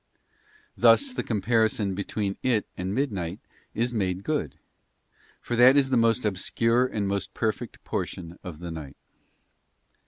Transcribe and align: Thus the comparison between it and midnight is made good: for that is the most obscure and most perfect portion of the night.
Thus 0.75 1.13
the 1.13 1.21
comparison 1.21 1.93
between 1.93 2.35
it 2.41 2.65
and 2.75 2.91
midnight 2.95 3.39
is 3.75 3.93
made 3.93 4.23
good: 4.23 4.57
for 5.39 5.55
that 5.55 5.77
is 5.77 5.91
the 5.91 5.95
most 5.95 6.25
obscure 6.25 6.87
and 6.87 7.07
most 7.07 7.35
perfect 7.35 7.83
portion 7.83 8.39
of 8.43 8.57
the 8.57 8.71
night. 8.71 8.97